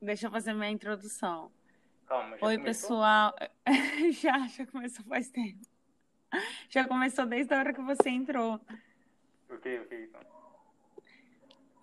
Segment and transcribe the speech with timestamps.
[0.00, 1.50] deixa eu fazer minha introdução.
[2.06, 2.64] Calma, Oi, começou?
[2.64, 3.34] pessoal.
[4.12, 5.60] já, já começou faz tempo.
[6.68, 8.60] Já começou desde a hora que você entrou.
[9.50, 10.20] Ok, ok, então.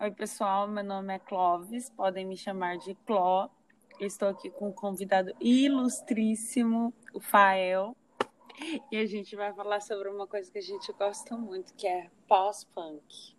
[0.00, 0.66] Oi, pessoal.
[0.68, 1.90] Meu nome é Clóvis.
[1.90, 3.48] Podem me chamar de Cló.
[3.98, 7.96] Eu estou aqui com um convidado ilustríssimo, o Fael.
[8.90, 12.10] E a gente vai falar sobre uma coisa que a gente gosta muito, que é
[12.26, 13.34] pós-punk.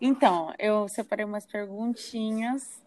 [0.00, 2.84] Então, eu separei umas perguntinhas,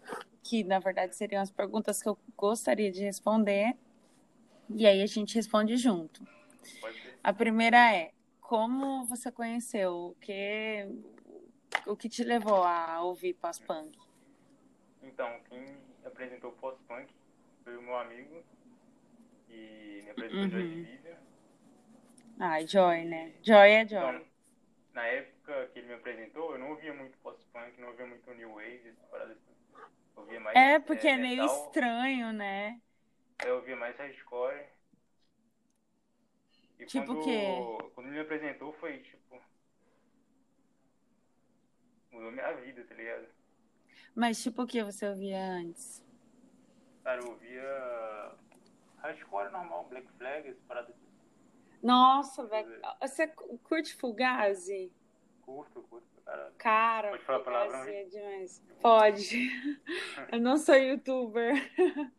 [0.51, 3.73] que na verdade seriam as perguntas que eu gostaria de responder.
[4.69, 6.27] E aí a gente responde junto.
[7.23, 9.93] A primeira é: como você conheceu?
[9.93, 10.89] O que,
[11.87, 13.97] o que te levou a ouvir pós-punk?
[15.01, 15.63] Então, quem
[16.05, 17.07] apresentou o pós-punk
[17.63, 18.43] foi o meu amigo
[19.49, 20.49] e me apresentou Uhum.
[20.49, 21.17] Joy Division.
[22.41, 23.31] Ai, Joy, né?
[23.41, 24.25] Joy é Então, Joy.
[24.93, 28.49] na época que ele me apresentou, eu não ouvia muito pós-punk, não ouvia muito New
[28.55, 29.50] Wave, essas paradas assim.
[30.15, 32.81] Ouvia mais É, porque é meio metal, estranho, né?
[33.45, 34.65] Eu ouvia mais hardcore.
[36.79, 37.91] E Tipo quando, o quê?
[37.95, 39.41] quando ele me apresentou foi tipo.
[42.11, 43.27] Mudou minha vida, tá ligado?
[44.15, 46.03] Mas tipo o que você ouvia antes?
[47.03, 48.31] Cara, eu ouvia
[49.01, 51.11] hardcore normal, Black Flag, essas paradas assim.
[51.81, 52.79] Nossa, velho.
[53.01, 53.27] Você
[53.63, 54.91] curte Fugazi?
[55.45, 56.10] Curto, curto.
[56.57, 58.63] Cara, Pode falar palavrão, demais.
[58.81, 59.49] Pode.
[60.31, 61.53] Eu não sou youtuber.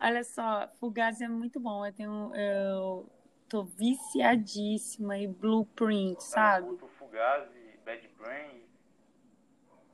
[0.00, 1.84] Olha só, Fugazi é muito bom.
[1.84, 2.34] Eu tenho.
[2.34, 3.10] Eu
[3.48, 6.66] tô viciadíssima em Blueprint, Cara, eu sabe?
[6.68, 8.62] curto Fugazi, Bad Brains,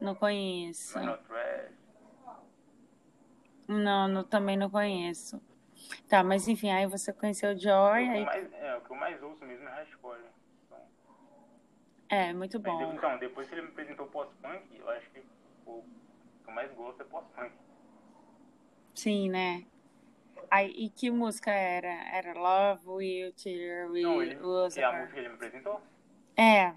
[0.01, 0.99] Não conheço.
[3.67, 5.41] Não, não, também não conheço.
[6.09, 8.81] Tá, mas enfim, aí você conheceu o Joy, O que eu aí mais- é, o
[8.81, 10.21] que eu mais ouço mesmo é hardcore.
[12.09, 12.91] É muito mas bom.
[12.91, 15.21] de- então, depois que ele me apresentou o pós-punk, eu acho que
[15.67, 15.83] o
[16.45, 17.53] que eu mais gosto é pós-punk.
[18.95, 19.67] Sim, né?
[20.51, 21.89] Aí, e que música era?
[22.17, 25.35] Era Love Will Tear Não, Will ele, Was que é a música que ele me
[25.35, 25.81] apresentou?
[26.37, 26.75] É.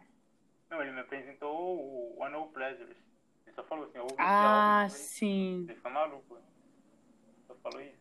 [0.69, 2.97] Não, ele me apresentou o One No Pleasures.
[3.45, 5.63] Ele só falou assim, ouve Ah, sim.
[5.67, 6.38] você fica maluco.
[7.47, 8.00] Só falou isso.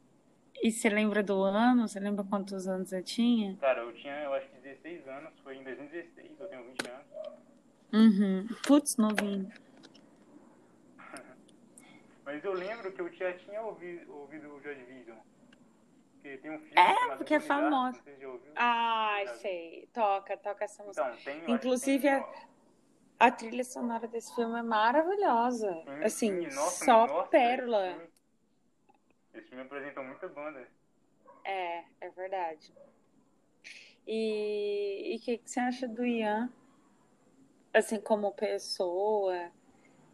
[0.62, 1.88] E você lembra do ano?
[1.88, 3.56] Você lembra quantos anos eu tinha?
[3.56, 7.06] Cara, eu tinha, eu acho que 16 anos, foi em 2016, eu tenho 20 anos.
[7.93, 8.47] Uhum.
[8.66, 9.50] Putz, novinho.
[12.25, 15.16] Mas eu lembro que eu já tinha ouvido, ouvido o Joy Division.
[16.12, 17.99] Porque tem um filme É, porque é famoso.
[17.99, 18.10] Se.
[18.54, 19.88] Ai, sei.
[19.94, 21.04] Toca, toca essa música.
[21.06, 22.28] Então, tem, Inclusive, tem, a-
[23.19, 25.72] A trilha sonora desse filme é maravilhosa.
[25.72, 28.03] Sim, Assim, sim, nossa, só nossa, pérola.
[29.35, 30.67] Esse filme apresentou muita banda.
[31.45, 32.73] É, é verdade.
[34.07, 36.53] E o que, que você acha do Ian?
[37.73, 39.51] Assim, como pessoa,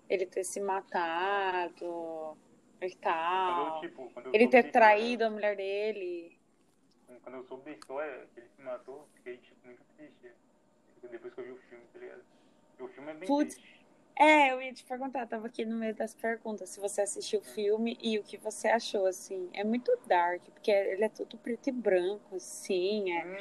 [0.08, 2.36] ele ter se matado
[2.80, 3.74] e Quando tal.
[3.76, 6.38] eu, tipo, quando Ele ter traído a mulher dele.
[7.22, 10.30] Quando eu soube da história que ele se matou, fiquei, tipo, muito triste.
[11.10, 12.24] Depois que eu vi o filme, tá ligado?
[12.78, 13.75] E o filme é bem Putz, triste.
[14.18, 17.44] É, eu ia te perguntar, tava aqui no meio das perguntas, se você assistiu o
[17.44, 19.50] filme e o que você achou, assim.
[19.52, 23.36] É muito dark, porque ele é tudo preto e branco, assim, é, Hum,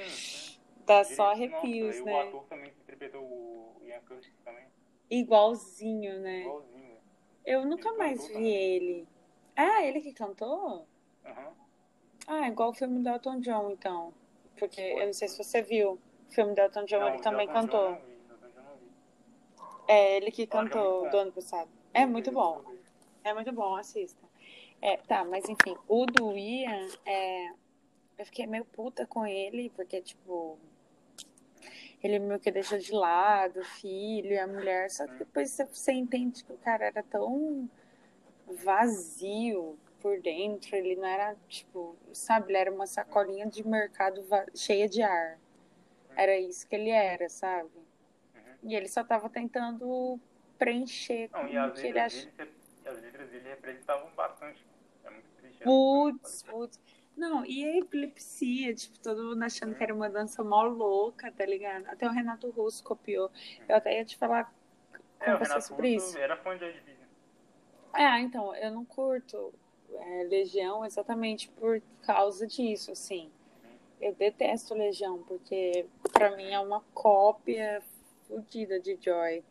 [0.86, 2.22] dá só nossa, arrepios, o né?
[2.28, 4.66] ator também que interpretou o Ian Curtis também,
[5.09, 6.41] Igualzinho, né?
[6.41, 6.97] igualzinho.
[7.46, 8.53] Eu nunca Ele mais vi também.
[8.53, 9.07] ele.
[9.56, 10.86] Ah, ele que cantou?
[11.25, 11.53] Aham.
[12.28, 14.13] Ah, igual o filme do Elton John, então.
[14.57, 16.00] Porque eu Foi, não sei se você viu.
[16.28, 17.80] O filme do Elton John, Não, ele o também Elton cantou.
[17.86, 18.14] eu o John eu.
[19.88, 21.69] É, ele que cantou do ano passado.
[21.94, 22.63] É muito bom.
[23.23, 24.25] É muito bom, assista.
[24.81, 27.47] É, tá, mas enfim, o do Ian, é,
[28.18, 30.59] eu fiquei meio puta com ele, porque, tipo,
[32.03, 35.91] ele meio que deixou de lado o filho e a mulher, só que depois você,
[35.91, 37.69] entende que o cara era tão
[38.63, 44.88] vazio por dentro, ele não era, tipo, sabe, ele era uma sacolinha de mercado cheia
[44.88, 45.40] de ar.
[46.16, 47.72] Era isso que ele era, sabe?
[48.65, 50.19] E ele só tava tentando
[50.57, 52.31] preencher Não, e as ele letras, achava.
[52.37, 52.51] dele,
[52.87, 54.65] as letras dele representavam bastante.
[55.03, 55.59] É muito triste.
[55.59, 55.65] né?
[55.65, 56.79] Putz, putz.
[57.15, 61.45] Não, e a epilepsia, tipo, todo mundo achando que era uma dança mó louca, tá
[61.45, 61.85] ligado?
[61.88, 63.31] Até o Renato Russo copiou.
[63.69, 64.53] Eu até ia te falar
[65.21, 66.18] É, você sobre Russo isso.
[66.18, 67.06] era fã de Division.
[67.94, 69.53] Ah, então, eu não curto
[69.94, 73.31] é, Legião exatamente por causa disso, assim.
[74.01, 77.81] Eu detesto Legião, porque pra mim é uma cópia
[78.35, 79.43] fodida de Joy.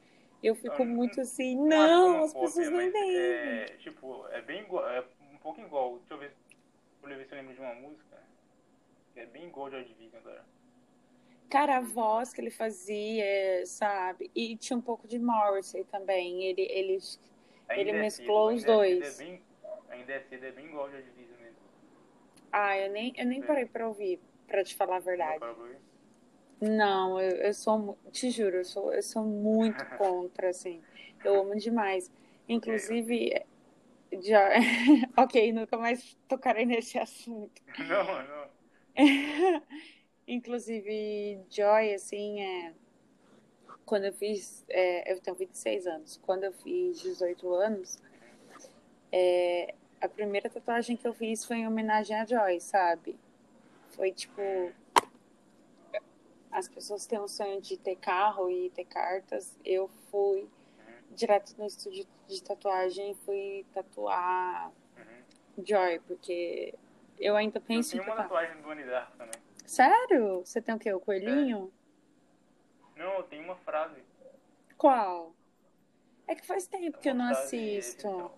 [0.42, 3.18] Eu fico Não, muito assim, não, as pessoas não mas entendem.
[3.18, 5.02] É, tipo, é bem igual, é
[5.32, 5.98] um pouco igual.
[5.98, 6.36] Deixa eu ver,
[7.00, 8.22] deixa eu ver se eu lembro de uma música.
[9.16, 10.44] É bem igual Joy Division agora.
[11.48, 14.30] Cara, a voz que ele fazia, sabe?
[14.34, 16.42] E tinha um pouco de Morrissey também.
[16.44, 16.98] Ele, ele,
[17.68, 19.20] Ainda Ele é mesclou cedo, os ainda é- dois.
[19.20, 19.42] Ainda é bem,
[19.88, 21.58] ainda ainda é cedo, é bem igual de Division mesmo.
[22.52, 23.46] Ah, eu nem, eu nem Sim.
[23.46, 25.44] parei pra ouvir, pra te falar a verdade.
[25.44, 25.76] Ouvir.
[26.64, 30.82] Não, eu, eu sou, te juro, eu sou, eu sou muito contra, assim.
[31.22, 32.10] Eu amo demais.
[32.48, 33.44] Inclusive,
[34.22, 34.50] já.
[35.16, 37.62] ok, nunca mais tocarei nesse assunto.
[37.78, 38.50] Não, não.
[40.26, 42.74] Inclusive, Joy, assim, é.
[43.84, 44.64] Quando eu fiz.
[44.68, 46.18] é, eu tenho 26 anos.
[46.22, 48.00] Quando eu fiz 18 anos,
[49.12, 53.18] é, a primeira tatuagem que eu fiz foi em homenagem a Joy, sabe?
[53.90, 54.40] Foi tipo.
[56.54, 59.58] As pessoas têm um sonho de ter carro e ter cartas.
[59.64, 60.48] Eu fui
[61.10, 65.64] direto no estúdio de tatuagem e fui tatuar Uhum.
[65.66, 66.72] Joy, porque
[67.18, 68.42] eu ainda Eu penso em tenho uma tatuar.
[68.44, 69.40] tatuagem do Donnie Darko também.
[69.66, 70.44] Sério?
[70.44, 70.92] Você tem o quê?
[70.94, 71.72] O coelhinho?
[72.94, 74.00] Não, eu tenho uma frase.
[74.78, 75.34] Qual?
[76.28, 78.06] É que faz tempo que eu não Uma assisto.
[78.06, 78.32] então,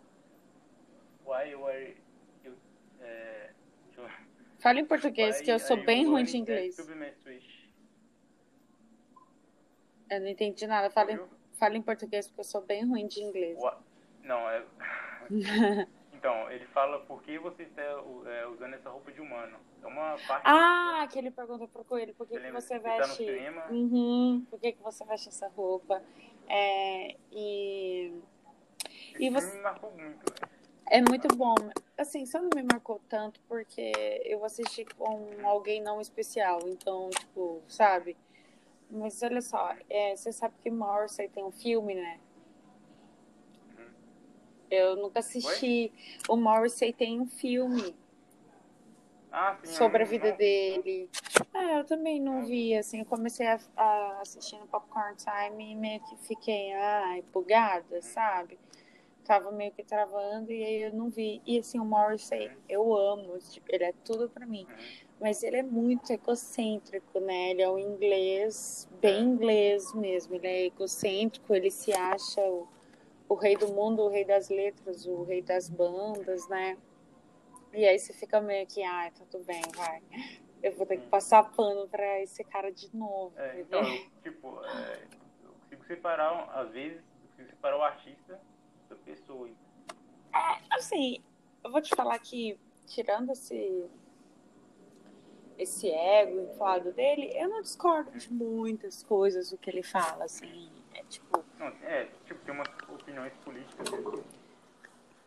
[1.26, 1.96] Why were
[2.44, 2.56] you...
[3.00, 3.52] É,
[3.98, 4.08] eu...
[4.58, 6.76] Fala em português, Why que eu sou are bem ruim de inglês.
[6.76, 7.66] that to be my switch?
[10.10, 10.90] Eu não entendi nada.
[10.90, 11.20] Fala em,
[11.54, 13.58] fala em português, porque eu sou bem ruim de inglês.
[13.58, 13.78] Wha-
[14.22, 14.62] Não, é...
[16.12, 19.58] Então, ele fala por que você está é, usando essa roupa de humano.
[19.82, 20.42] É uma parte...
[20.44, 23.16] Ah, que ele pergunta pro coelho por que, Você que você tá no veste.
[23.26, 23.66] cinema?
[23.70, 26.02] Uhum, por que, que você veste essa roupa?
[26.48, 28.12] É, e
[29.14, 30.32] Esse e você- me marcou muito.
[30.90, 31.54] é muito bom.
[31.96, 33.92] Assim, só não me marcou tanto porque
[34.24, 36.60] eu assisti com alguém não especial.
[36.66, 38.16] Então, tipo, sabe?
[38.90, 42.20] Mas olha só, é, você sabe que Morrissey tem um filme, né?
[43.78, 43.90] Uhum.
[44.70, 45.92] Eu nunca assisti.
[46.28, 47.94] O Morrissey tem um filme
[49.32, 49.72] Ah, sim.
[49.74, 51.10] sobre a vida não- dele.
[51.52, 55.74] É, eu também não vi, assim, eu comecei a, a assistir no Popcorn Time e
[55.74, 58.58] meio que fiquei, ai, bugada, sabe?
[59.24, 61.42] Tava meio que travando e aí eu não vi.
[61.44, 64.66] E assim, o Morrissey, eu amo, tipo, ele é tudo pra mim.
[64.70, 65.05] Uhum.
[65.20, 67.50] Mas ele é muito egocêntrico, né?
[67.50, 70.34] Ele é um inglês, bem inglês mesmo.
[70.34, 72.68] Ele é egocêntrico, ele se acha o,
[73.28, 76.76] o rei do mundo, o rei das letras, o rei das bandas, né?
[77.72, 80.02] E aí você fica meio que, ai, tá tudo bem, vai.
[80.62, 83.32] Eu vou ter que passar pano pra esse cara de novo.
[83.38, 83.82] É, então,
[84.22, 85.02] tipo, é,
[85.44, 88.40] eu consigo separar, às vezes, eu consigo separar o artista
[88.88, 89.48] da pessoa.
[90.70, 91.22] Assim,
[91.64, 93.84] eu vou te falar que, tirando esse,
[95.58, 100.70] esse ego inflado dele, eu não discordo de muitas coisas do que ele fala, assim.
[100.94, 103.90] É tipo, Não, é, tipo, tem umas opiniões políticas.
[103.90, 104.24] né,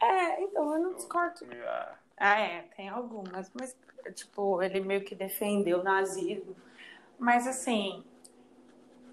[0.01, 1.45] é, então eu não discordo.
[1.65, 3.75] ah, Ah, é, tem algumas, mas,
[4.15, 6.55] tipo, ele meio que defendeu o nazismo.
[7.17, 8.03] Mas, assim,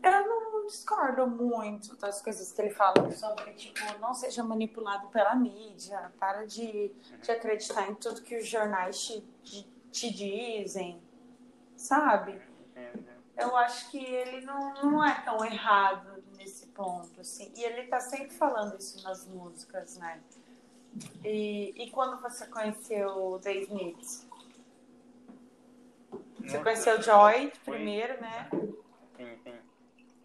[0.03, 5.35] eu não discordo muito das coisas que ele fala sobre, tipo, não seja manipulado pela
[5.35, 6.93] mídia, para de,
[7.23, 11.01] de acreditar em tudo que os jornais te, te, te dizem,
[11.77, 12.41] sabe?
[13.37, 17.53] Eu acho que ele não, não é tão errado nesse ponto, assim.
[17.55, 20.21] E ele tá sempre falando isso nas músicas, né?
[21.23, 24.27] E, e quando você conheceu o The Smiths?
[26.41, 28.49] Você conheceu Joy foi- primeiro, né?
[29.17, 29.55] Sim, sim.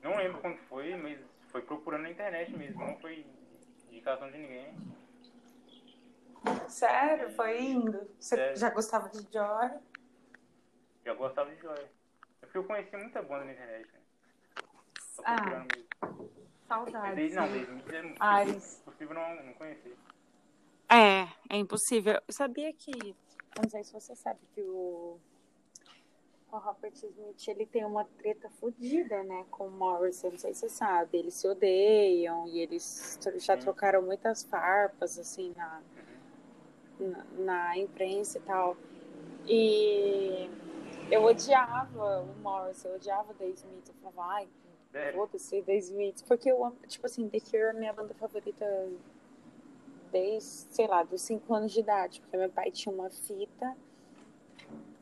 [0.02, 1.20] Não lembro quando foi, mas
[1.50, 3.26] foi procurando na internet mesmo, não foi
[3.90, 4.74] indicação de ninguém.
[6.68, 8.10] Sério, foi indo.
[8.20, 8.58] Você Sério.
[8.58, 9.70] já gostava de Joy?
[11.06, 11.78] Já gostava de Joy.
[11.80, 14.00] É porque eu conheci muita banda na internet, né?
[15.00, 15.68] Só Ah, mesmo.
[16.68, 17.34] Saudades.
[17.34, 18.80] não, desde muito é Ares.
[18.82, 19.98] impossível não, não conhecer.
[20.90, 22.14] É, é impossível.
[22.28, 22.92] Eu sabia que.
[23.62, 25.20] Não sei se você sabe que o.
[26.52, 30.32] O Robert Smith ele tem uma treta fodida, né, com o Morrison.
[30.32, 31.18] Não sei se você sabe.
[31.18, 33.62] Eles se odeiam e eles já Sim.
[33.64, 35.82] trocaram muitas farpas, assim, na,
[37.00, 38.76] na, na imprensa e tal.
[39.48, 40.50] E
[41.12, 43.90] eu odiava o Morrison, eu odiava o The Smith.
[43.90, 44.50] Eu falava, ai?
[45.14, 46.22] Foda-se, The Smiths.
[46.24, 48.66] Porque eu amo, tipo assim, The Cure é a minha banda favorita
[50.12, 52.22] desde, sei lá, dos 5 anos de idade.
[52.22, 53.76] Porque meu pai tinha uma fita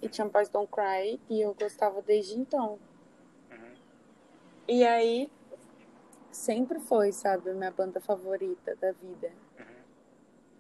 [0.01, 2.79] e tinha Boys Don't Cry e eu gostava desde então.
[3.51, 3.75] Uhum.
[4.67, 5.31] E aí,
[6.31, 9.31] sempre foi, sabe, a minha banda favorita da vida.
[9.59, 9.65] Uhum.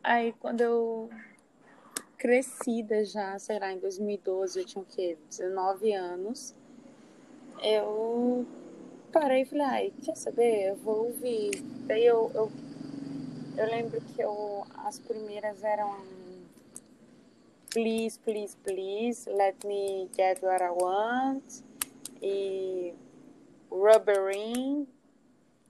[0.03, 1.09] Aí, quando eu
[2.19, 5.17] crescida já, sei lá, em 2012, eu tinha o quê?
[5.29, 6.53] 19 anos.
[7.63, 8.45] Eu
[9.11, 10.69] parei e falei, ai, quer saber?
[10.69, 11.61] Eu vou ouvir.
[11.87, 12.51] Daí eu, eu,
[13.57, 15.95] eu lembro que eu, as primeiras eram
[17.71, 21.63] Please, Please, Please, Let Me Get What I Want
[22.21, 22.93] e
[23.71, 24.85] Rubbering,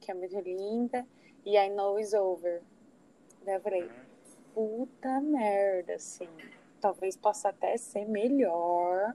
[0.01, 1.05] que é muito linda,
[1.45, 2.61] e I Know It's Over.
[3.45, 4.08] Daí eu falei.
[4.53, 6.27] Puta merda, assim.
[6.79, 9.13] Talvez possa até ser melhor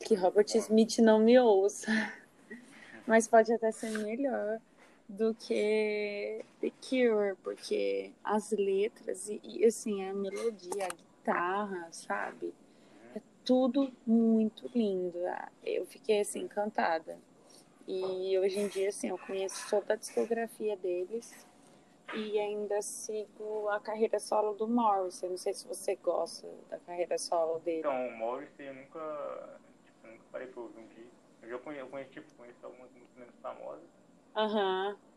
[0.00, 1.86] que Robert Smith não me ouça.
[3.06, 4.60] Mas pode até ser melhor
[5.08, 12.54] do que The Cure, porque as letras e, e assim, a melodia, a guitarra, sabe?
[13.14, 15.18] É tudo muito lindo.
[15.62, 17.18] Eu fiquei assim encantada.
[17.86, 21.46] E hoje em dia, assim, eu conheço toda a discografia deles
[22.14, 25.28] e ainda sigo a carreira solo do Morrissey.
[25.28, 27.80] Não sei se você gosta da carreira solo dele.
[27.80, 31.06] Então, o Morrissey eu nunca, tipo, nunca parei pra ouvir um dia.
[31.42, 33.84] Eu já conheço, eu conheço, tipo, conheço algumas músicas menos famosas.
[34.36, 34.88] Aham.
[34.90, 35.14] Uhum.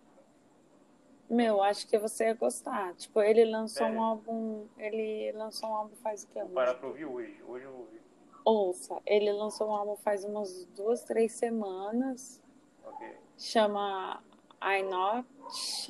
[1.30, 2.96] Meu, acho que você ia gostar.
[2.96, 4.66] Tipo, ele lançou um álbum.
[4.78, 6.40] Ele lançou um álbum faz o que?
[6.40, 7.44] Vou parar pra ouvir hoje.
[7.46, 8.02] Hoje eu vou ouvir.
[8.46, 12.42] Ouça, ele lançou um álbum faz umas duas, três semanas.
[12.86, 13.18] Ok.
[13.38, 14.24] Chama
[14.62, 15.28] I Not,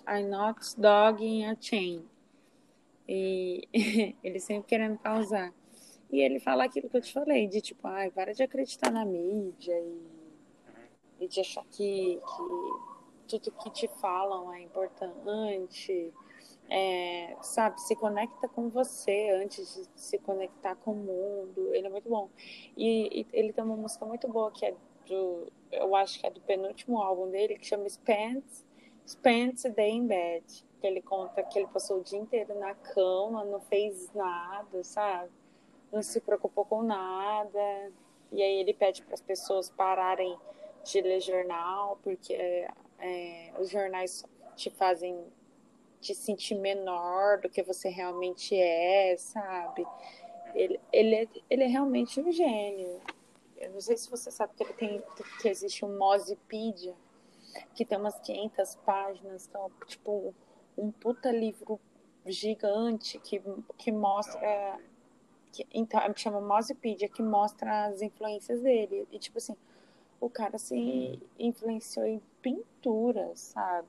[0.08, 2.06] I Not Dog in a Chain.
[3.08, 3.68] E
[4.24, 5.54] ele sempre querendo causar.
[6.12, 9.06] E ele fala aquilo que eu te falei, de tipo, ai, para de acreditar na
[9.06, 12.20] mídia e, e de achar que,
[13.28, 16.14] que tudo que te falam é importante.
[16.70, 21.74] É, sabe, se conecta com você antes de se conectar com o mundo.
[21.74, 22.30] Ele é muito bom.
[22.76, 24.76] E, e, ele tem uma música muito boa que é
[25.08, 28.44] do, eu acho que é do penúltimo álbum dele, que chama Spent,
[29.08, 30.44] Spent a Day in Bed.
[30.80, 35.32] Que ele conta que ele passou o dia inteiro na cama, não fez nada, sabe?
[35.92, 37.92] Não se preocupou com nada.
[38.32, 40.38] E aí ele pede para as pessoas pararem
[40.84, 42.34] de ler jornal, porque
[43.00, 44.24] é, os jornais
[44.56, 45.26] te fazem
[46.00, 49.86] te sentir menor do que você realmente é, sabe?
[50.54, 53.02] Ele, ele, é, ele é realmente um gênio.
[53.58, 55.04] Eu não sei se você sabe que ele tem
[55.42, 56.94] que existe um Mozipedia,
[57.74, 60.34] que tem umas 500 páginas, então, tipo,
[60.78, 61.80] um puta livro
[62.26, 63.42] gigante que,
[63.78, 64.80] que mostra.
[65.52, 69.08] Que, então, chama Mozipedia, que mostra as influências dele.
[69.12, 69.56] E, tipo assim,
[70.20, 73.88] o cara se influenciou em pintura, sabe?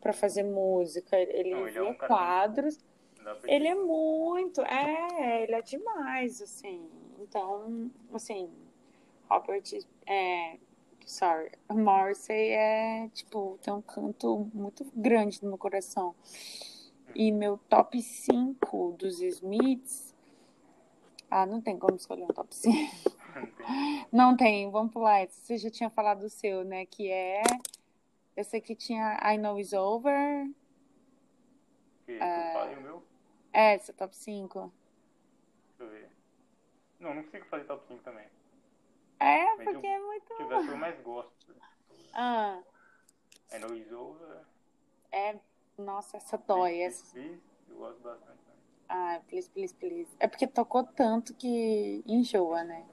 [0.00, 1.16] Para fazer música.
[1.16, 2.78] Ele Não, via é um quadros.
[3.44, 6.88] Ele é muito, é, ele é demais, assim.
[7.18, 8.50] Então, assim,
[9.30, 9.62] Robert,
[10.06, 10.58] é,
[11.04, 16.14] sorry, Morrissey é, tipo, tem um canto muito grande no meu coração.
[17.14, 20.14] E meu top 5 dos Smiths,
[21.30, 23.14] ah, não tem como escolher um top 5.
[24.12, 25.26] Não tem, vamos pular.
[25.26, 26.86] Você já tinha falado do seu, né?
[26.86, 27.42] Que é.
[28.36, 30.48] Eu sei que tinha I Know Is Over.
[32.06, 33.02] Que uh, o meu?
[33.52, 34.72] É, seu top 5.
[35.78, 36.08] Deixa eu ver.
[37.00, 38.26] Não, não consigo fazer top 5 também.
[39.20, 40.28] É, Mas porque eu, é muito.
[40.28, 41.54] Deixa eu ver que eu mais gosto.
[42.12, 42.62] Ah.
[43.52, 44.40] Is Over.
[45.12, 45.38] É.
[45.78, 46.80] Nossa, essa dói.
[46.80, 47.18] Essa...
[47.18, 48.38] Eu gosto bastante.
[48.88, 50.10] Ah, please, please, please.
[50.20, 52.86] É porque tocou tanto que enjoa, né?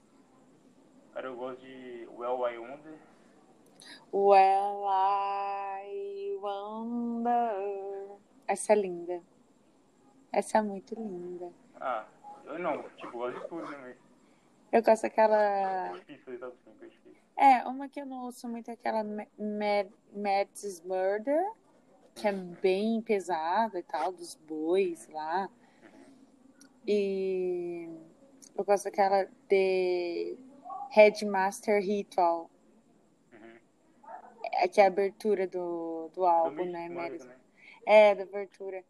[1.12, 2.98] Cara, eu gosto de Well I Wonder.
[4.12, 8.18] Well I Wonder.
[8.46, 9.22] Essa é linda.
[10.32, 11.52] Essa é muito linda.
[11.78, 12.06] Ah,
[12.46, 13.96] eu não, tipo, gosto de tudo, né?
[14.72, 15.36] Eu gosto daquela.
[15.36, 17.22] É difícil fazer top 5, é difícil.
[17.36, 21.52] É, uma que eu não ouço muito é aquela Mad, Mad's Murder,
[22.14, 25.50] que é bem pesada e tal, dos bois lá.
[26.88, 27.86] E
[28.56, 30.38] eu gosto daquela de
[30.90, 32.50] Headmaster Ritual.
[33.30, 33.58] Uhum.
[34.54, 37.18] É, que é a abertura do, do álbum, né, Mary?
[37.86, 38.82] É, da abertura.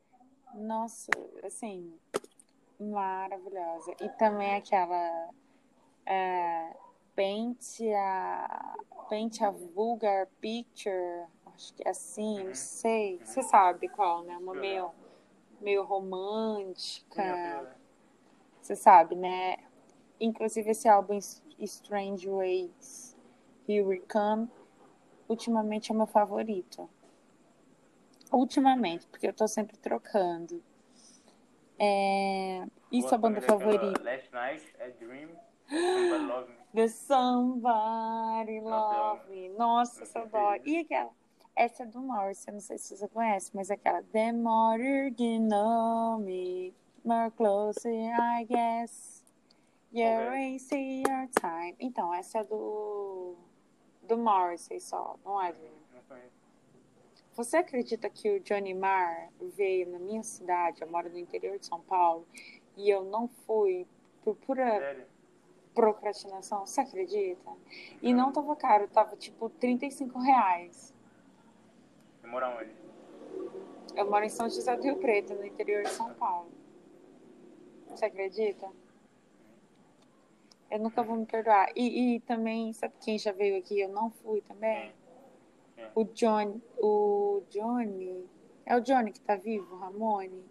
[0.55, 1.11] Nossa,
[1.43, 1.99] assim,
[2.79, 3.95] maravilhosa.
[4.01, 5.31] E também aquela
[6.07, 6.77] é,
[7.15, 8.77] Paint a
[9.09, 12.47] Paint a Vulgar Picture, acho que é assim, uhum.
[12.47, 13.19] não sei.
[13.19, 13.27] Uhum.
[13.27, 14.37] Você sabe qual, né?
[14.39, 14.91] Uma meio,
[15.61, 17.77] meio romântica.
[18.61, 19.57] Você sabe, né?
[20.21, 21.19] Inclusive esse álbum
[21.59, 23.17] Strange Ways,
[23.69, 24.49] Here We Come,
[25.29, 26.89] ultimamente é meu favorito.
[28.33, 30.63] Ultimamente, porque eu tô sempre trocando.
[31.79, 32.65] É...
[32.91, 34.03] E sua banda favorita?
[34.03, 35.31] Last Night, A Dream.
[36.75, 39.49] The Somebody Love Me.
[39.51, 40.61] Nossa, dói.
[40.65, 41.11] E aquela?
[41.55, 45.15] Essa é do Morris, eu não sei se você conhece, mas é aquela The More
[45.19, 46.75] You Know Me,
[47.05, 49.23] More Closer, I guess.
[49.93, 51.77] You're wasting your time.
[51.79, 53.37] Então, essa é do.
[54.03, 55.83] Do Morrissey só, não é dele.
[57.35, 61.65] Você acredita que o Johnny Marr veio na minha cidade, eu moro no interior de
[61.65, 62.27] São Paulo,
[62.77, 63.87] e eu não fui
[64.23, 65.07] por pura Sério?
[65.75, 66.67] Procrastinação?
[66.67, 67.51] Você acredita?
[68.01, 70.95] E não tava caro, tava tipo 35 reais.
[72.21, 72.71] Você mora onde?
[73.95, 76.51] Eu moro em São José do Rio Preto, no interior de São Paulo.
[77.89, 78.71] Você acredita?
[80.71, 81.71] Eu nunca vou me perdoar.
[81.77, 83.79] E, e também, sabe quem já veio aqui?
[83.79, 84.93] Eu não fui também.
[85.95, 86.63] O Johnny.
[86.79, 88.27] O Johnny.
[88.65, 90.43] É o Johnny que tá vivo, Ramone?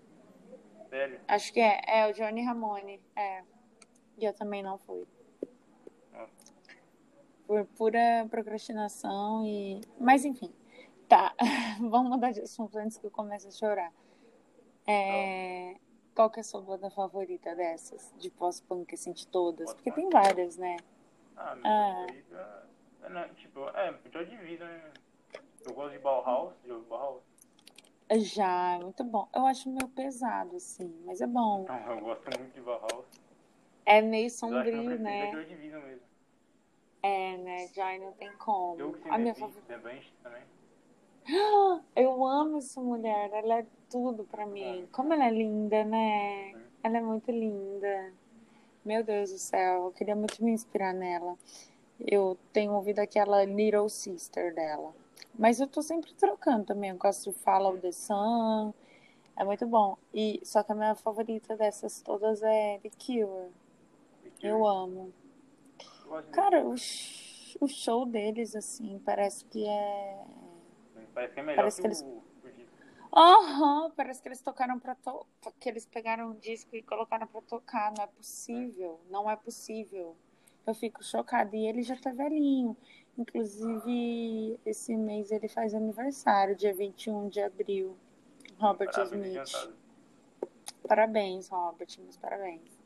[0.89, 1.19] Sério?
[1.27, 1.81] Acho que é.
[1.87, 3.01] É o Johnny Ramone.
[3.15, 3.43] É.
[4.17, 5.05] E eu também não fui.
[6.11, 6.53] Nossa.
[7.47, 9.81] Por pura procrastinação e.
[9.99, 10.53] Mas enfim.
[11.07, 11.33] Tá.
[11.79, 13.91] Vamos mudar de assunto antes que eu comece a chorar.
[14.87, 15.75] É...
[16.15, 18.13] Qual que é a sua banda favorita dessas?
[18.17, 19.73] De pós-punk, assim, de todas?
[19.73, 20.77] Porque tem várias, né?
[21.37, 21.95] Ah, minha Ah.
[22.01, 22.67] favorita.
[23.03, 24.91] É, não, tipo, é, Joy Division, né?
[25.65, 27.21] Eu gosto de Bauhaus, de Bauhaus.
[28.17, 29.27] Já, muito bom.
[29.33, 31.65] Eu acho meio pesado, assim, mas é bom.
[31.87, 33.05] Eu gosto muito de Bauhaus.
[33.85, 35.31] É meio sombrio, é né?
[35.31, 35.99] Joy.
[37.03, 37.67] É, né?
[37.73, 38.79] Já não tem como.
[38.79, 39.77] Eu que A minha favorita.
[39.79, 40.43] Bench também.
[41.95, 44.87] Eu amo essa mulher, ela é tudo pra mim.
[44.91, 46.53] Como ela é linda, né?
[46.83, 48.13] Ela é muito linda.
[48.83, 51.37] Meu Deus do céu, eu queria muito me inspirar nela.
[51.99, 54.91] Eu tenho ouvido aquela Little Sister dela.
[55.37, 56.89] Mas eu tô sempre trocando também.
[56.89, 58.73] Eu gosto de Follow the Sun.
[59.37, 59.97] É muito bom.
[60.13, 63.51] E, só que a minha favorita dessas todas é The Cure.
[64.41, 65.13] Eu amo.
[66.31, 70.23] Cara, o, o show deles, assim, parece que é.
[71.13, 72.21] Parece que é melhor parece que, que eles- o.
[73.13, 75.25] Aham, parece que eles tocaram pra to...
[75.59, 77.93] que eles pegaram um disco e colocaram pra tocar.
[77.95, 80.15] Não é possível, não é possível.
[80.65, 81.55] Eu fico chocada.
[81.55, 82.75] E ele já tá velhinho.
[83.17, 87.97] Inclusive, esse mês ele faz aniversário, dia 21 de abril.
[88.57, 89.73] Robert Parabéns, Smith.
[90.87, 92.80] Parabéns, Robert, meus parabéns.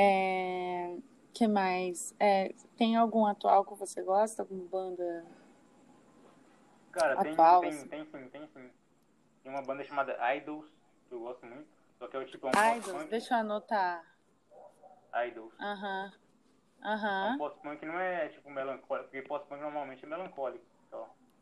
[0.00, 0.96] É...
[1.34, 2.14] que mais?
[2.20, 4.42] É, tem algum atual que você gosta?
[4.42, 5.26] Alguma banda?
[6.92, 7.88] Cara, tem, Atual, tem, assim.
[7.88, 8.70] tem sim, tem sim.
[9.42, 10.66] Tem uma banda chamada Idols,
[11.08, 11.66] que eu gosto muito.
[11.98, 14.04] Só que é o tipo é um Idols, deixa eu anotar.
[15.26, 15.52] Idols.
[15.60, 16.12] Aham.
[16.80, 17.38] É um Aham.
[17.38, 20.64] pós-punk não é tipo melancólico, porque pós-punk normalmente é melancólico.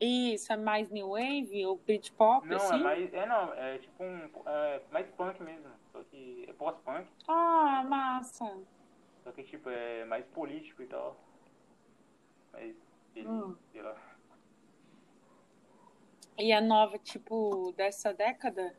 [0.01, 2.75] Isso, é mais new wave ou Britpop, Não, assim?
[2.75, 3.14] é mais.
[3.14, 4.31] É não, é tipo um.
[4.47, 5.71] É mais punk mesmo.
[6.17, 8.59] Que é pós-punk, Ah, massa.
[9.23, 11.15] só que tipo, é mais político e tal.
[12.55, 12.75] Mas
[13.15, 13.55] ele, Hum.
[13.71, 13.95] sei lá.
[16.39, 18.75] E a nova, tipo, dessa década?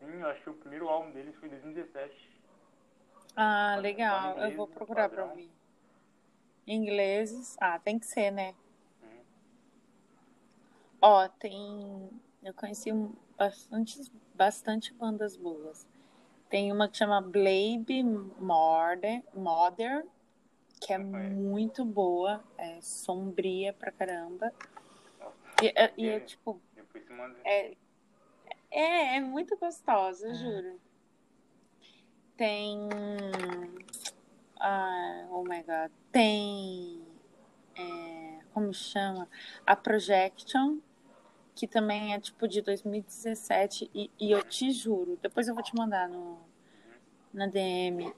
[0.00, 2.42] Sim, eu acho que o primeiro álbum deles foi em 2017.
[3.34, 4.34] Ah, legal.
[4.34, 5.30] pode Eu vou inglês, procurar pra padrão.
[5.30, 5.50] ouvir.
[6.66, 7.56] Ingleses.
[7.58, 8.54] Ah, tem que ser, né?
[9.02, 9.24] Uhum.
[11.00, 12.10] Ó, tem.
[12.42, 12.90] Eu conheci
[13.38, 15.86] bastante, bastante bandas boas.
[16.50, 18.02] Tem uma que chama Blade
[18.38, 20.06] Modern, Modern
[20.80, 21.36] que é Não conheço.
[21.36, 24.52] muito boa, é sombria pra caramba.
[25.62, 26.60] E, é- e é tipo,
[27.44, 27.76] é,
[28.70, 30.80] é, é muito gostosa, eu juro.
[32.36, 32.88] Tem.
[34.58, 35.90] Ah, oh my god.
[36.10, 37.04] Tem.
[37.76, 39.28] é, como chama?
[39.66, 40.78] A Projection,
[41.60, 43.90] que também é tipo de 2017.
[43.94, 46.38] E, e eu te juro, depois eu vou te mandar no,
[47.34, 48.10] na DM.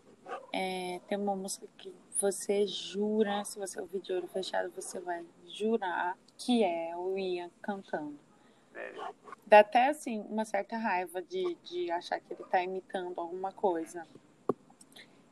[0.52, 5.24] É, tem uma música que você jura, se você ouvir de olho fechado, você vai
[5.48, 8.16] jurar que é o Ian cantando.
[9.44, 14.06] Dá até assim uma certa raiva de, de achar que ele tá imitando alguma coisa.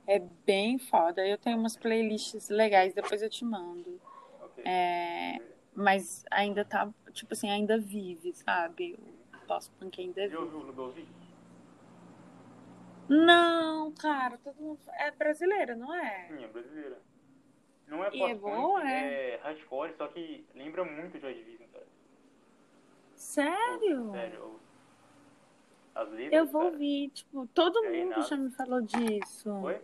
[0.04, 1.24] É bem foda.
[1.24, 4.00] Eu tenho umas playlists legais, depois eu te mando.
[4.64, 5.38] É,
[5.74, 8.98] mas ainda tá, tipo assim, ainda vive, sabe?
[9.42, 10.42] O pós-punk ainda Já vive.
[10.42, 11.08] ouviu o Ludovic?
[13.08, 14.78] Não, cara, todo mundo.
[14.98, 16.28] É brasileira, não é?
[16.28, 16.98] Sim, é brasileira.
[17.88, 21.86] Não é E é pós-punk, boa, é hardcore, só que lembra muito Joy Division, cara.
[23.16, 24.12] Sério?
[24.12, 24.42] Sério.
[24.44, 24.60] ou-
[25.92, 26.72] As letras, Eu vou cara.
[26.72, 29.50] ouvir, tipo, todo É mundo já me falou disso.
[29.50, 29.80] Oi?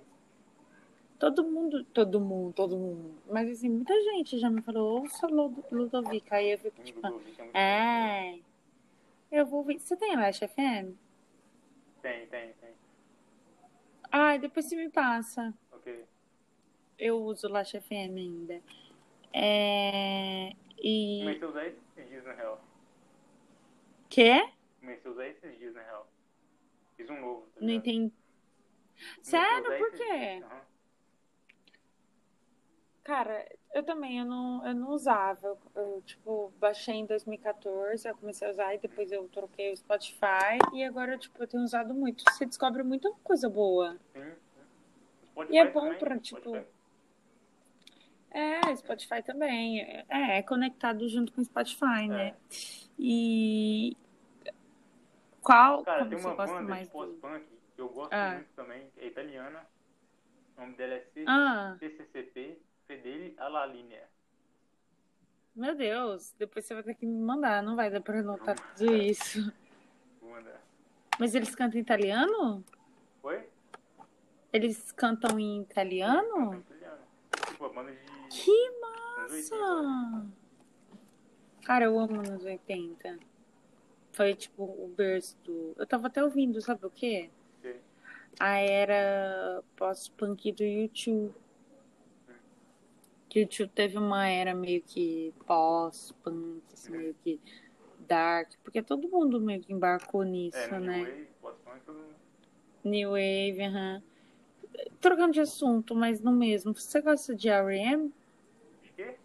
[1.19, 3.15] Todo mundo, todo mundo, todo mundo.
[3.31, 6.27] Mas assim, muita gente já me falou, ouça Ludo- Ludovic.
[6.33, 7.01] Aí eu fico tipo,
[7.55, 8.39] é é.
[9.31, 9.79] Eu vou ouvir.
[9.81, 10.95] Você tem a Lash FM?
[12.03, 12.71] Tem, tem, tem.
[14.13, 15.53] Ai, depois você me passa.
[15.73, 16.05] Ok.
[16.99, 18.63] Eu uso Lash FM ainda.
[19.33, 20.53] É.
[20.79, 21.21] E.
[21.21, 22.61] Comecei a usar esses dias, na real.
[24.09, 24.49] Quê?
[24.81, 26.07] Comecei a usar esses dias, na real.
[26.97, 27.43] Fiz um novo.
[27.55, 28.13] tá Não entendi.
[29.23, 29.77] Sério?
[29.79, 30.43] Por quê?
[30.45, 30.61] aham.
[33.07, 35.47] Cara, eu também, eu não, eu não usava.
[35.47, 39.77] Eu, eu, tipo, baixei em 2014, eu comecei a usar e depois eu troquei o
[39.77, 42.25] Spotify e agora, tipo, eu tenho usado muito.
[42.29, 43.93] Você descobre muita coisa boa.
[44.13, 44.61] Sim, sim.
[45.31, 46.43] Spotify E é bom também, pra, Spotify.
[46.43, 46.67] tipo,
[48.33, 49.81] É, Spotify também.
[50.09, 52.35] É, é conectado junto com o Spotify, né?
[52.99, 53.97] E
[55.41, 56.93] qual, Cara, como tem uma banda mais de do...
[56.93, 58.33] pós-punk que eu gosto Ah.
[58.35, 59.65] muito também, é italiana.
[60.57, 64.09] O nome dela é C- Ah, CCCP Fedeli alla linea.
[65.55, 66.35] meu Deus.
[66.39, 67.63] Depois você vai ter que me mandar.
[67.63, 69.53] Não vai dar pra anotar tudo isso.
[70.21, 70.61] Vou mandar.
[71.19, 72.65] Mas eles cantam em italiano?
[73.23, 73.49] Foi?
[74.53, 76.63] Eles cantam em italiano?
[77.49, 79.85] Tipo, a banda de Que anos 80, eu acho.
[79.85, 80.27] massa!
[81.65, 83.19] Cara, eu amo anos 80.
[84.13, 85.75] Foi tipo o berço do.
[85.77, 87.29] Eu tava até ouvindo, sabe o quê?
[87.61, 87.81] Sei.
[88.39, 91.35] A era pós-punk do YouTube.
[93.37, 97.39] Que o YouTube teve uma era meio que pós-punk, assim, meio que
[97.99, 98.51] dark.
[98.65, 101.03] Porque todo mundo meio que embarcou nisso, É, né?
[101.03, 102.15] New Wave, pós-punk, todo mundo.
[102.83, 104.03] New Wave, aham.
[105.03, 106.75] Trocando de assunto, mas no mesmo.
[106.75, 108.11] Você gosta de R.E.M.?
[108.83, 109.17] De quê?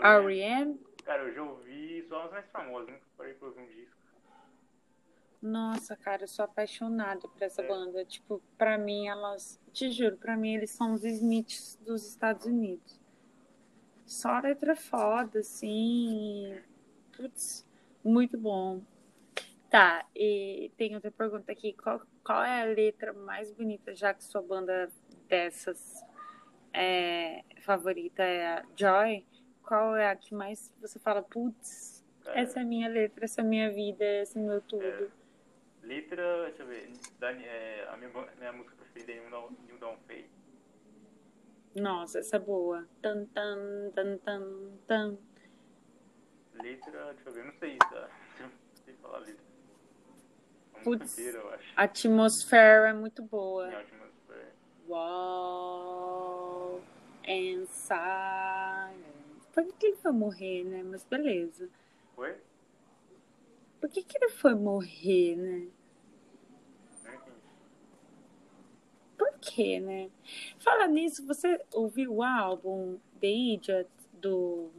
[0.00, 0.80] R.E.M.?
[1.04, 3.97] Cara, eu já ouvi só as mais famosas, nunca parei pra ouvir um disco.
[5.40, 7.68] Nossa, cara, eu sou apaixonada por essa É.
[7.68, 8.04] banda.
[8.04, 9.60] Tipo, pra mim, elas.
[9.72, 13.00] Te juro, pra mim, eles são os Smiths dos Estados Unidos.
[14.04, 16.58] Só letra foda, assim.
[17.16, 17.64] Putz,
[18.02, 18.80] muito bom.
[19.70, 21.74] Tá, e tem outra pergunta aqui.
[21.74, 24.90] Qual, qual é a letra mais bonita, já que sua banda
[25.28, 26.02] dessas
[26.72, 29.24] é, favorita é a Joy?
[29.62, 33.42] Qual é a que mais você fala, putz, Cara, essa é a minha letra, essa
[33.42, 35.12] é a minha vida, esse é meu tudo?
[35.88, 35.94] É.
[35.94, 36.92] Letra, deixa eu ver.
[37.18, 39.30] Dani, é, a minha, minha música preferida é
[39.66, 40.30] New Down Fade.
[41.74, 42.86] Nossa, essa é boa.
[43.00, 44.42] Tan, tan, tan, tan,
[44.86, 45.18] tan.
[46.54, 48.10] Letra, deixa eu ver, não sei, tá?
[48.40, 48.50] Não
[48.84, 49.44] sei falar letra.
[50.74, 51.18] A música Putz.
[51.18, 51.72] inteira, eu acho.
[51.76, 53.70] A atmosfera é muito boa.
[53.70, 54.52] Em ótima é,
[54.88, 56.80] Wall
[57.28, 59.08] and silence.
[59.52, 60.82] Por que, que ele foi morrer, né?
[60.82, 61.68] Mas beleza.
[62.14, 62.36] Foi?
[63.80, 65.68] Por que, que ele foi morrer, né?
[67.04, 67.36] Não entendi.
[69.16, 70.10] Por quê, né?
[70.58, 74.70] Fala nisso, você ouviu o álbum The Idiot do.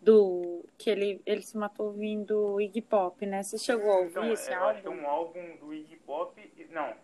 [0.00, 0.64] Do.
[0.76, 3.42] Que ele, ele se matou ouvindo Iggy Pop, né?
[3.42, 5.02] Você chegou a ouvir Então, esse é, eu acho que é álbum?
[5.02, 6.52] um álbum do Iggy Pop.
[6.70, 6.94] Não,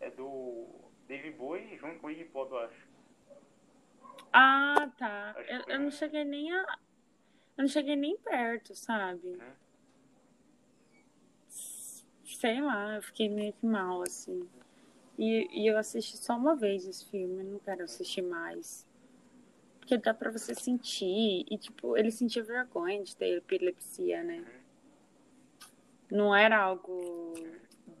[0.00, 0.66] é do
[1.08, 2.88] Dave Bowie junto com o Iggy Pop, eu acho.
[4.32, 5.34] Ah, tá.
[5.48, 6.60] Eu, eu não cheguei nem a.
[7.56, 9.26] Eu não cheguei nem perto, sabe?
[9.26, 9.40] Uhum.
[12.40, 14.48] Sei lá, eu fiquei meio que mal, assim.
[15.18, 18.86] E, e eu assisti só uma vez esse filme, não quero assistir mais.
[19.78, 21.44] Porque dá pra você sentir.
[21.50, 24.42] E, tipo, ele sentia vergonha de ter epilepsia, né?
[26.10, 27.34] Não era algo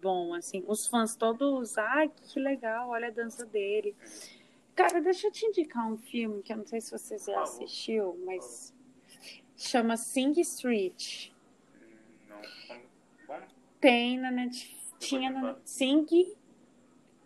[0.00, 0.64] bom, assim.
[0.66, 3.94] Os fãs todos, ai, que legal, olha a dança dele.
[4.74, 8.18] Cara, deixa eu te indicar um filme que eu não sei se você já assistiu,
[8.24, 8.72] mas
[9.54, 11.30] chama Sing Street.
[11.74, 11.98] Hum,
[12.30, 12.89] Não.
[13.80, 14.94] Tem na Netflix.
[14.98, 15.56] Tinha na.
[15.64, 16.06] Sing.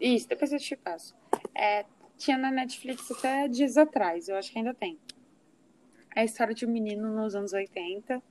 [0.01, 1.15] Isso, depois eu te passo.
[1.55, 1.85] É,
[2.17, 4.99] tinha na Netflix até dias atrás, eu acho que ainda tem.
[6.15, 8.23] É a história de um menino nos anos 80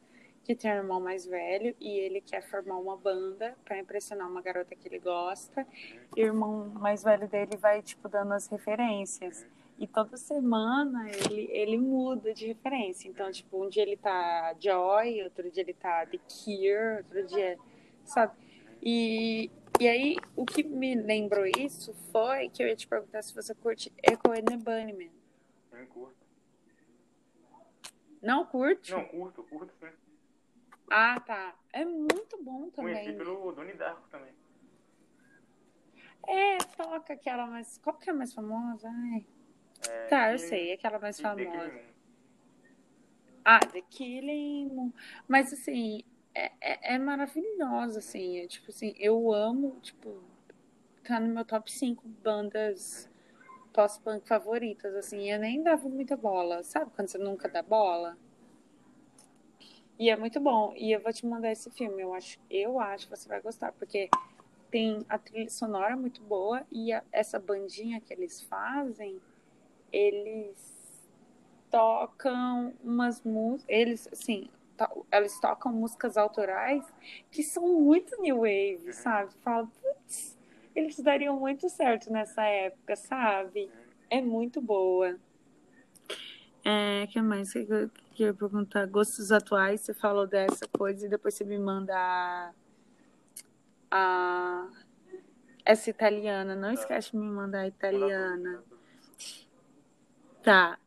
[0.43, 4.41] que tem um irmão mais velho e ele quer formar uma banda pra impressionar uma
[4.41, 5.65] garota que ele gosta.
[6.15, 9.45] E o irmão mais velho dele vai, tipo, dando as referências.
[9.79, 13.07] E toda semana ele, ele muda de referência.
[13.07, 17.57] Então, tipo, um dia ele tá Joy, outro dia ele tá The Cure, outro dia.
[18.05, 18.33] Sabe?
[18.81, 23.33] E, e aí, o que me lembrou isso foi que eu ia te perguntar se
[23.33, 25.11] você curte Echo and the Bunnymen.
[25.71, 26.15] Não curto.
[28.21, 28.91] Não curte?
[28.91, 29.91] Não, curto, curto sim.
[30.89, 31.55] Ah, tá.
[31.71, 33.17] É muito bom Conheci também.
[33.17, 34.33] pelo Donnie Darko também.
[36.27, 37.77] É, toca aquela mais.
[37.79, 38.87] Qual que é a mais famosa?
[38.89, 39.25] Ai.
[39.89, 41.67] É, Tá, eu sei, aquela mais The famosa.
[41.67, 41.79] Moon.
[43.43, 44.93] Ah, The Killing Moon.
[45.27, 46.03] Mas assim,
[46.35, 48.39] é, é, é maravilhosa, assim.
[48.39, 50.21] É, tipo assim, eu amo, tipo,
[51.03, 53.09] tá no meu top 5 bandas
[53.73, 55.31] pós-punk favoritas, assim.
[55.31, 56.91] Eu nem dava muita bola, sabe?
[56.95, 58.17] Quando você nunca dá bola.
[59.97, 60.73] E é muito bom.
[60.75, 62.01] E eu vou te mandar esse filme.
[62.01, 64.09] Eu acho, eu acho que você vai gostar, porque
[64.71, 69.21] tem a trilha sonora muito boa e a- essa bandinha que eles fazem,
[69.91, 70.73] eles
[71.69, 74.49] tocam umas músicas, eles assim,
[75.11, 76.83] eles tocam músicas autorais
[77.31, 79.33] que são muito new wave, sabe?
[79.41, 80.37] Fala, putz,
[80.75, 83.69] eles dariam muito certo nessa época, sabe?
[84.09, 85.17] É muito boa.
[86.65, 88.87] É, que mais que eu queria perguntar?
[88.87, 92.53] Gostos atuais, você falou dessa coisa e depois você me manda a,
[93.91, 94.69] a
[95.65, 96.55] essa italiana.
[96.55, 98.63] Não esquece de me mandar a italiana.
[100.41, 100.79] Tá.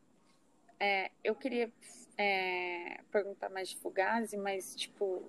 [0.79, 1.71] É, eu queria
[2.17, 5.23] é, perguntar mais de Fugazi, mas, tipo,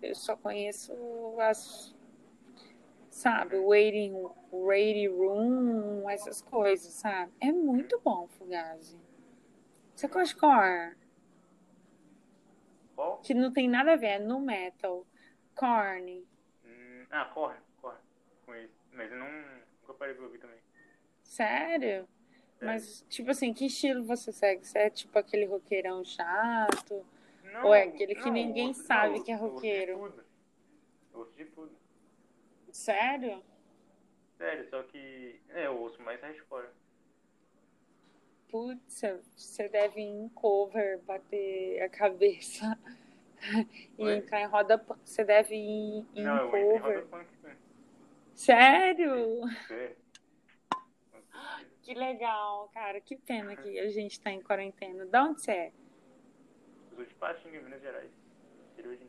[0.00, 0.92] eu só conheço
[1.40, 1.94] as,
[3.10, 3.56] sabe?
[3.56, 4.14] Waiting,
[4.52, 7.32] waiting room, essas coisas, sabe?
[7.40, 8.98] É muito bom Fugazi.
[9.94, 10.96] Você gosta de core?
[12.94, 13.18] Qual?
[13.18, 15.04] Que não tem nada a ver, é no metal.
[15.56, 16.24] Korn.
[16.64, 17.98] Hum, ah, corre, corre.
[18.46, 18.74] Conheço.
[18.92, 19.28] Mas eu não,
[19.80, 20.60] nunca parei pra ouvir também.
[21.22, 22.08] Sério?
[22.60, 24.66] Mas, tipo assim, que estilo você segue?
[24.66, 27.04] Você é tipo aquele roqueirão chato?
[27.44, 29.92] Não, Ou é aquele que não, ninguém eu sabe não, que é eu ouço roqueiro?
[31.12, 31.72] Eu ouço de tudo.
[32.72, 33.42] Sério?
[34.36, 35.40] Sério, só que.
[35.50, 36.68] É, eu ouço mais hardcore.
[38.50, 39.02] Putz,
[39.36, 42.78] você deve ir em cover, bater a cabeça
[43.98, 44.82] e entrar em roda.
[45.04, 47.06] Você deve ir em não, eu entro em roda cover.
[47.06, 47.28] punk.
[47.42, 47.56] sim.
[48.34, 49.42] Sério?
[49.66, 49.96] Sério.
[51.88, 53.00] Que legal, cara.
[53.00, 55.06] Que pena que a gente tá em quarentena.
[55.06, 55.72] De onde você é?
[56.94, 58.10] Sou de Patinga, Minas Gerais.
[58.76, 59.08] De-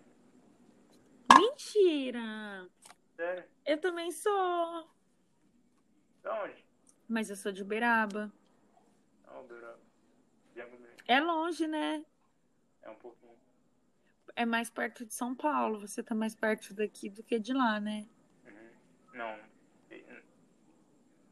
[1.37, 2.69] Mentira!
[3.17, 3.43] Sério?
[3.65, 4.89] Eu também sou.
[6.23, 6.63] Da onde?
[7.09, 8.31] Mas eu sou de Uberaba.
[9.27, 9.79] Não, Uberaba.
[11.05, 12.05] É longe, né?
[12.81, 13.35] É um pouquinho.
[14.37, 15.81] É mais perto de São Paulo.
[15.81, 18.07] Você tá mais perto daqui do que de lá, né?
[18.45, 18.69] Uhum.
[19.15, 19.39] Não.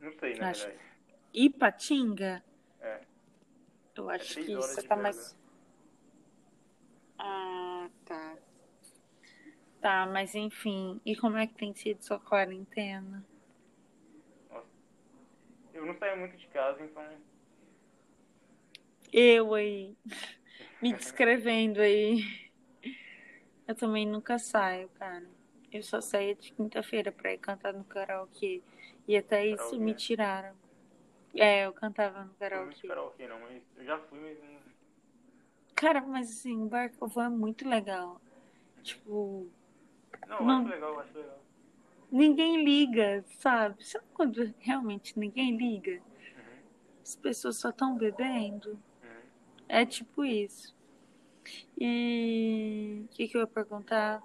[0.02, 0.88] Não sei, na Acho- verdade.
[1.34, 2.44] Ipatinga?
[2.82, 3.02] É.
[3.96, 5.36] Eu acho três que de tá mais.
[7.18, 8.38] Ah, tá.
[9.82, 11.00] Tá, mas enfim.
[11.06, 13.26] E como é que tem sido sua quarentena?
[15.74, 17.04] Eu não saio muito de casa, então.
[19.14, 19.96] Eu aí,
[20.82, 22.52] me descrevendo aí.
[23.68, 25.28] Eu também nunca saio, cara.
[25.72, 28.62] Eu só saía de quinta-feira pra ir cantar no karaokê.
[29.08, 29.80] E até isso Karaokê?
[29.80, 30.67] me tiraram.
[31.40, 32.88] É, eu cantava no Não muito karaokê.
[32.88, 34.60] karaokê, não, mas eu já fui, mas não.
[35.76, 38.20] Cara, mas assim, o Bar que eu vou é muito legal.
[38.84, 39.48] Tipo,
[40.28, 40.60] Não, Não.
[40.62, 41.40] acho legal, eu acho legal.
[42.12, 43.86] ninguém liga, sabe?
[43.86, 45.92] Sabe quando realmente ninguém liga?
[45.92, 46.64] Uhum.
[47.04, 48.72] As pessoas só estão bebendo.
[49.04, 49.22] Uhum.
[49.68, 50.76] É tipo isso.
[51.78, 54.22] E o que, que eu ia perguntar?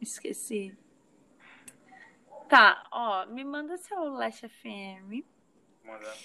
[0.00, 0.76] Esqueci.
[2.48, 5.24] Tá, ó, me manda seu Last FM
[5.84, 6.16] mandar.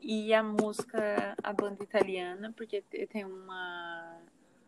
[0.00, 4.18] e a música, a banda italiana, porque eu tenho uma,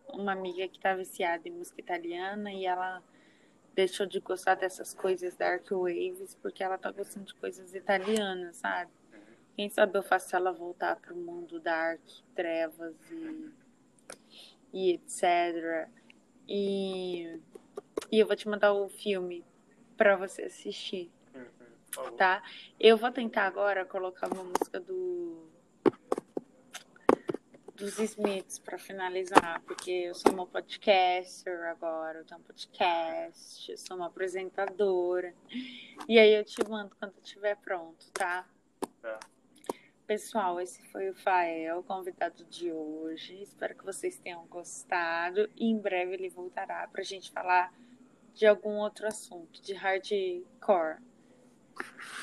[0.08, 3.02] uma amiga que tá viciada em música italiana e ela
[3.74, 8.90] deixou de gostar dessas coisas Dark Waves porque ela tá gostando de coisas italianas, sabe?
[9.56, 12.00] Quem sabe eu faço ela voltar pro mundo dark,
[12.34, 13.50] trevas e,
[14.72, 15.88] e etc.
[16.48, 17.38] E,
[18.10, 19.44] e eu vou te mandar o filme
[19.96, 21.64] pra você assistir, Sim, sim.
[21.64, 21.81] Por favor.
[22.16, 22.42] Tá?
[22.78, 25.50] Eu vou tentar agora colocar uma música do
[27.74, 33.76] dos Smiths pra finalizar, porque eu sou uma podcaster agora, eu tenho um podcast, eu
[33.76, 35.34] sou uma apresentadora.
[36.08, 38.46] E aí eu te mando quando estiver pronto, tá?
[39.00, 39.18] Tá.
[40.06, 43.42] Pessoal, esse foi o Fael, convidado de hoje.
[43.42, 45.50] Espero que vocês tenham gostado.
[45.56, 47.72] E em breve ele voltará para a gente falar
[48.34, 51.00] de algum outro assunto, de hardcore.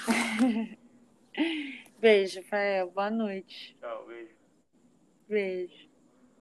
[1.99, 2.89] Beijo, Fael.
[2.91, 3.75] Boa noite.
[3.79, 4.35] Tchau, beijo.
[5.27, 5.88] Beijo.